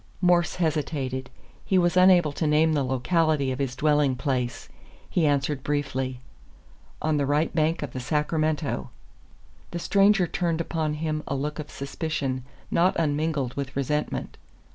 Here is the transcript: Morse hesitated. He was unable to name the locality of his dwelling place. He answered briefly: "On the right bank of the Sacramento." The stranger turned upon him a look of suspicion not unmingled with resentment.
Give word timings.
Morse 0.19 0.55
hesitated. 0.55 1.29
He 1.63 1.77
was 1.77 1.95
unable 1.95 2.31
to 2.31 2.47
name 2.47 2.73
the 2.73 2.83
locality 2.83 3.51
of 3.51 3.59
his 3.59 3.75
dwelling 3.75 4.15
place. 4.15 4.67
He 5.07 5.27
answered 5.27 5.61
briefly: 5.61 6.21
"On 7.03 7.17
the 7.17 7.25
right 7.27 7.53
bank 7.53 7.83
of 7.83 7.93
the 7.93 7.99
Sacramento." 7.99 8.89
The 9.69 9.77
stranger 9.77 10.25
turned 10.25 10.59
upon 10.59 10.95
him 10.95 11.21
a 11.27 11.35
look 11.35 11.59
of 11.59 11.69
suspicion 11.69 12.43
not 12.71 12.95
unmingled 12.97 13.53
with 13.53 13.75
resentment. 13.75 14.39